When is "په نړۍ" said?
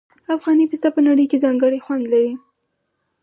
0.95-1.25